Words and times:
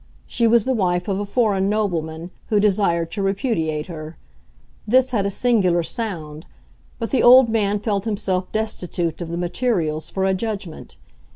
She 0.25 0.47
was 0.47 0.65
the 0.65 0.73
wife 0.73 1.07
of 1.07 1.19
a 1.19 1.25
foreign 1.25 1.69
nobleman 1.69 2.31
who 2.47 2.59
desired 2.59 3.11
to 3.11 3.21
repudiate 3.21 3.85
her. 3.85 4.17
This 4.87 5.11
had 5.11 5.27
a 5.27 5.29
singular 5.29 5.83
sound, 5.83 6.47
but 6.97 7.11
the 7.11 7.21
old 7.21 7.49
man 7.49 7.77
felt 7.79 8.05
himself 8.05 8.51
destitute 8.51 9.21
of 9.21 9.29
the 9.29 9.37
materials 9.37 10.09
for 10.09 10.25
a 10.25 10.33
judgment. 10.33 10.97